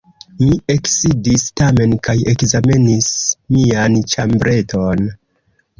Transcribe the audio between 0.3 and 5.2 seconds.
Mi eksidis tamen kaj ekzamenis mian ĉambreton.